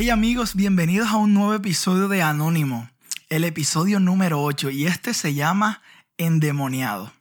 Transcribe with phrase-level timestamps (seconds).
[0.00, 2.88] Hey amigos, bienvenidos a un nuevo episodio de Anónimo,
[3.30, 5.82] el episodio número 8 y este se llama
[6.18, 7.12] Endemoniado.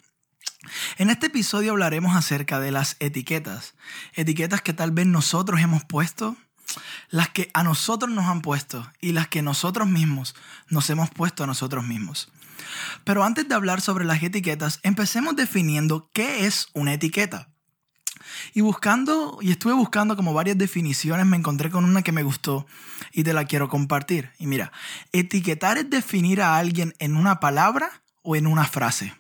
[1.00, 3.74] En este episodio hablaremos acerca de las etiquetas,
[4.14, 6.38] etiquetas que tal vez nosotros hemos puesto,
[7.10, 10.36] las que a nosotros nos han puesto y las que nosotros mismos
[10.70, 12.32] nos hemos puesto a nosotros mismos.
[13.04, 17.50] Pero antes de hablar sobre las etiquetas, empecemos definiendo qué es una etiqueta.
[18.54, 22.66] Y buscando, y estuve buscando como varias definiciones, me encontré con una que me gustó
[23.12, 24.32] y te la quiero compartir.
[24.40, 24.72] Y mira,
[25.12, 29.14] etiquetar es definir a alguien en una palabra o en una frase.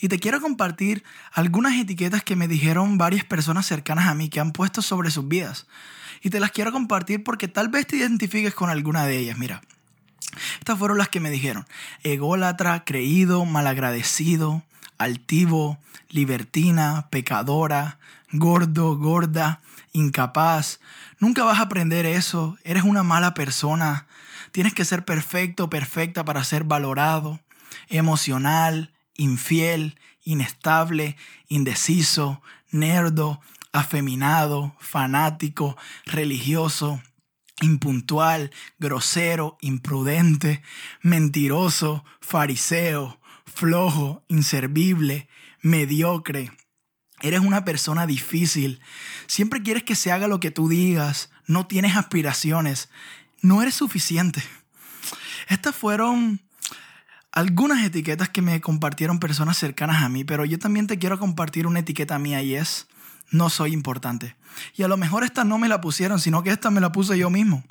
[0.00, 4.40] Y te quiero compartir algunas etiquetas que me dijeron varias personas cercanas a mí que
[4.40, 5.66] han puesto sobre sus vidas.
[6.22, 9.38] Y te las quiero compartir porque tal vez te identifiques con alguna de ellas.
[9.38, 9.62] Mira,
[10.58, 11.66] estas fueron las que me dijeron.
[12.02, 14.64] Ególatra, creído, malagradecido,
[15.02, 17.98] altivo, libertina, pecadora,
[18.32, 19.60] gordo, gorda,
[19.92, 20.80] incapaz.
[21.18, 22.58] Nunca vas a aprender eso.
[22.64, 24.06] Eres una mala persona.
[24.52, 27.40] Tienes que ser perfecto, perfecta para ser valorado.
[27.88, 31.16] Emocional, infiel, inestable,
[31.48, 33.40] indeciso, nerdo,
[33.72, 37.00] afeminado, fanático, religioso,
[37.60, 40.62] impuntual, grosero, imprudente,
[41.00, 43.18] mentiroso, fariseo,
[43.54, 45.28] flojo, inservible,
[45.60, 46.52] mediocre.
[47.20, 48.80] Eres una persona difícil.
[49.26, 51.30] Siempre quieres que se haga lo que tú digas.
[51.46, 52.88] No tienes aspiraciones.
[53.40, 54.42] No eres suficiente.
[55.48, 56.40] Estas fueron
[57.30, 61.66] algunas etiquetas que me compartieron personas cercanas a mí, pero yo también te quiero compartir
[61.66, 62.88] una etiqueta mía y es
[63.30, 64.36] no soy importante.
[64.76, 67.16] Y a lo mejor esta no me la pusieron, sino que esta me la puse
[67.16, 67.64] yo mismo.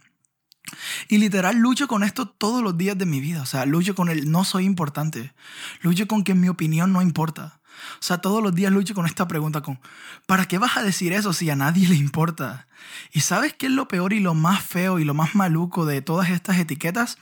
[1.08, 3.42] Y literal lucho con esto todos los días de mi vida.
[3.42, 5.34] O sea, lucho con el no soy importante.
[5.82, 7.62] Lucho con que mi opinión no importa.
[7.96, 9.80] O sea, todos los días lucho con esta pregunta con,
[10.26, 12.68] ¿para qué vas a decir eso si a nadie le importa?
[13.12, 16.02] ¿Y sabes qué es lo peor y lo más feo y lo más maluco de
[16.02, 17.18] todas estas etiquetas?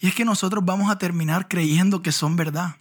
[0.00, 2.76] Y es que nosotros vamos a terminar creyendo que son verdad.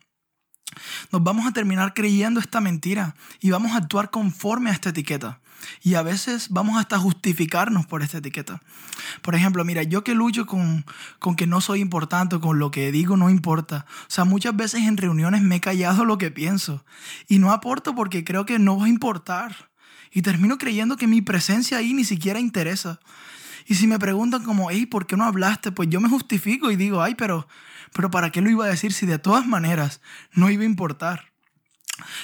[1.12, 5.40] Nos vamos a terminar creyendo esta mentira y vamos a actuar conforme a esta etiqueta.
[5.82, 8.62] Y a veces vamos hasta justificarnos por esta etiqueta.
[9.22, 10.86] Por ejemplo, mira, yo que lucho con,
[11.20, 13.86] con que no soy importante, con lo que digo no importa.
[14.02, 16.84] O sea, muchas veces en reuniones me he callado lo que pienso.
[17.28, 19.70] Y no aporto porque creo que no va a importar.
[20.12, 23.00] Y termino creyendo que mi presencia ahí ni siquiera interesa.
[23.66, 25.72] Y si me preguntan como, hey, ¿por qué no hablaste?
[25.72, 27.48] Pues yo me justifico y digo, ay, pero,
[27.96, 30.02] pero ¿para qué lo iba a decir si de todas maneras
[30.34, 31.32] no iba a importar?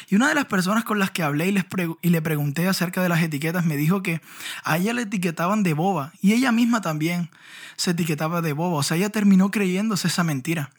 [0.10, 1.66] Y una de las personas con las que hablé y, les
[2.02, 4.20] y le pregunté acerca de las etiquetas me dijo que
[4.66, 7.30] a ella le etiquetaban de boba y ella misma también
[7.78, 8.80] se etiquetaba de boba.
[8.80, 10.72] O sea, ella terminó creyéndose esa mentira.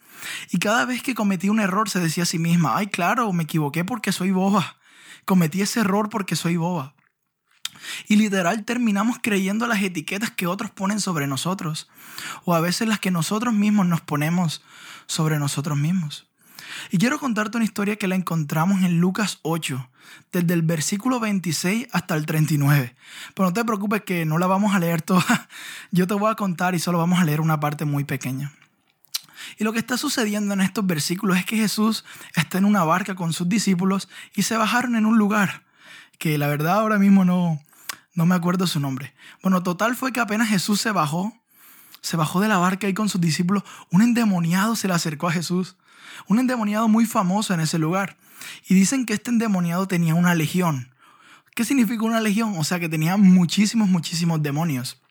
[0.51, 3.43] Y cada vez que cometía un error se decía a sí misma, ay, claro, me
[3.43, 4.77] equivoqué porque soy boba.
[5.25, 6.93] Cometí ese error porque soy boba.
[8.07, 11.89] Y literal terminamos creyendo las etiquetas que otros ponen sobre nosotros.
[12.45, 14.63] O a veces las que nosotros mismos nos ponemos
[15.07, 16.27] sobre nosotros mismos.
[16.91, 19.89] Y quiero contarte una historia que la encontramos en Lucas 8,
[20.31, 22.95] desde el versículo 26 hasta el 39.
[23.33, 25.49] Pero no te preocupes que no la vamos a leer toda.
[25.91, 28.53] Yo te voy a contar y solo vamos a leer una parte muy pequeña.
[29.57, 32.05] Y lo que está sucediendo en estos versículos es que Jesús
[32.35, 35.63] está en una barca con sus discípulos y se bajaron en un lugar
[36.17, 37.61] que la verdad ahora mismo no,
[38.13, 39.13] no me acuerdo su nombre.
[39.41, 41.33] Bueno, total fue que apenas Jesús se bajó,
[42.01, 45.31] se bajó de la barca y con sus discípulos, un endemoniado se le acercó a
[45.31, 45.77] Jesús
[46.27, 48.17] un endemoniado muy famoso en ese lugar.
[48.67, 50.93] Y dicen que este endemoniado tenía una legión.
[51.55, 52.55] ¿Qué significa una legión?
[52.57, 55.01] O sea, que tenía muchísimos, muchísimos demonios.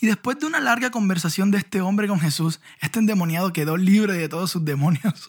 [0.00, 4.14] Y después de una larga conversación de este hombre con Jesús, este endemoniado quedó libre
[4.14, 5.28] de todos sus demonios.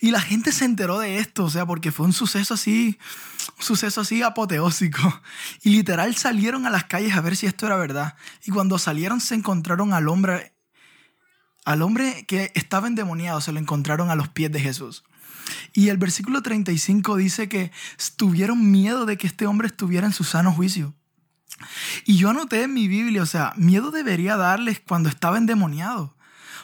[0.00, 2.98] Y la gente se enteró de esto, o sea, porque fue un suceso así,
[3.58, 5.22] un suceso así apoteósico.
[5.62, 8.16] Y literal salieron a las calles a ver si esto era verdad.
[8.44, 10.52] Y cuando salieron se encontraron al hombre
[11.64, 15.02] al hombre que estaba endemoniado se lo encontraron a los pies de Jesús.
[15.72, 17.70] Y el versículo 35 dice que
[18.16, 20.94] tuvieron miedo de que este hombre estuviera en su sano juicio.
[22.04, 26.14] Y yo anoté en mi Biblia, o sea, miedo debería darles cuando estaba endemoniado.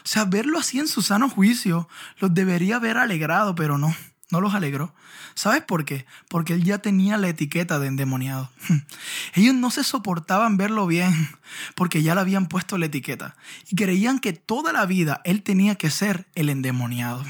[0.03, 1.87] O sea, verlo así en su sano juicio
[2.19, 3.95] los debería haber alegrado, pero no
[4.31, 4.93] no los alegró.
[5.35, 6.05] ¿Sabes por qué?
[6.27, 8.49] Porque él ya tenía la etiqueta de endemoniado.
[9.33, 11.29] Ellos no se soportaban verlo bien
[11.75, 13.35] porque ya le habían puesto la etiqueta
[13.69, 17.23] y creían que toda la vida él tenía que ser el endemoniado.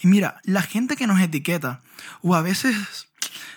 [0.00, 1.80] Y mira, la gente que nos etiqueta,
[2.22, 3.08] o a veces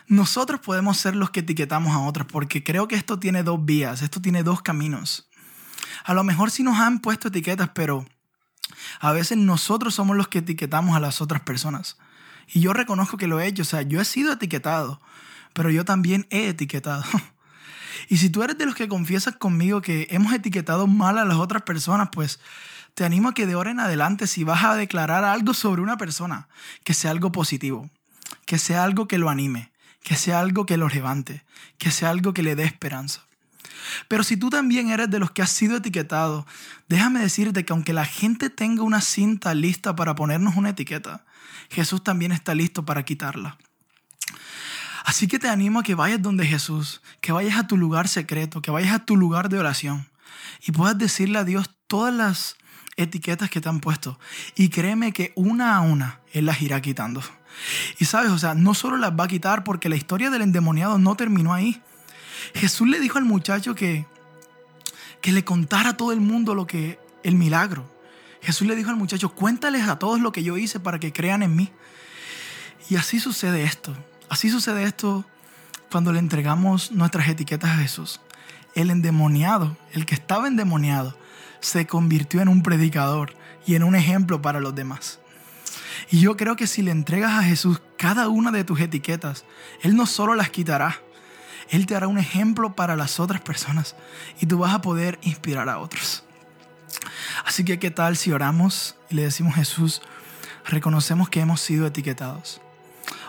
[0.07, 4.01] nosotros podemos ser los que etiquetamos a otros porque creo que esto tiene dos vías,
[4.01, 5.27] esto tiene dos caminos.
[6.03, 8.05] A lo mejor sí nos han puesto etiquetas, pero
[8.99, 11.97] a veces nosotros somos los que etiquetamos a las otras personas.
[12.53, 15.01] Y yo reconozco que lo he hecho, o sea, yo he sido etiquetado,
[15.53, 17.03] pero yo también he etiquetado.
[18.07, 21.37] Y si tú eres de los que confiesas conmigo que hemos etiquetado mal a las
[21.37, 22.39] otras personas, pues
[22.93, 25.97] te animo a que de ahora en adelante, si vas a declarar algo sobre una
[25.97, 26.47] persona,
[26.83, 27.89] que sea algo positivo,
[28.45, 29.71] que sea algo que lo anime,
[30.03, 31.43] que sea algo que lo levante,
[31.77, 33.25] que sea algo que le dé esperanza.
[34.07, 36.45] Pero si tú también eres de los que has sido etiquetado,
[36.87, 41.25] déjame decirte que aunque la gente tenga una cinta lista para ponernos una etiqueta,
[41.69, 43.57] Jesús también está listo para quitarla.
[45.05, 48.61] Así que te animo a que vayas donde Jesús, que vayas a tu lugar secreto,
[48.61, 50.07] que vayas a tu lugar de oración
[50.65, 52.57] y puedas decirle a Dios todas las
[52.97, 54.19] etiquetas que te han puesto.
[54.55, 57.21] Y créeme que una a una Él las irá quitando.
[57.99, 60.97] Y sabes, o sea, no solo las va a quitar porque la historia del endemoniado
[60.97, 61.81] no terminó ahí.
[62.53, 64.05] Jesús le dijo al muchacho que,
[65.21, 67.89] que le contara a todo el mundo lo que el milagro.
[68.41, 71.41] Jesús le dijo al muchacho, cuéntales a todos lo que yo hice para que crean
[71.41, 71.71] en mí.
[72.89, 73.95] Y así sucede esto.
[74.29, 75.25] Así sucede esto
[75.91, 78.21] cuando le entregamos nuestras etiquetas a Jesús.
[78.75, 81.17] El endemoniado, el que estaba endemoniado,
[81.59, 83.33] se convirtió en un predicador
[83.65, 85.19] y en un ejemplo para los demás.
[86.11, 89.45] Y yo creo que si le entregas a Jesús cada una de tus etiquetas,
[89.81, 91.01] Él no solo las quitará,
[91.69, 93.95] Él te hará un ejemplo para las otras personas
[94.39, 96.23] y tú vas a poder inspirar a otros.
[97.45, 100.01] Así que, ¿qué tal si oramos y le decimos Jesús,
[100.65, 102.61] reconocemos que hemos sido etiquetados?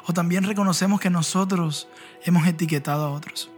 [0.07, 1.89] O también reconocemos que nosotros
[2.25, 3.51] hemos etiquetado a otros.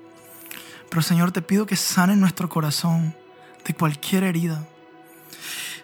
[0.88, 3.14] Pero Señor, te pido que sane nuestro corazón
[3.66, 4.66] de cualquier herida.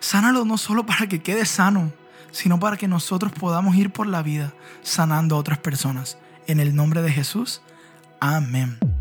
[0.00, 1.92] Sánalo no solo para que quede sano,
[2.30, 6.18] sino para que nosotros podamos ir por la vida sanando a otras personas.
[6.46, 7.62] En el nombre de Jesús,
[8.24, 8.93] amén.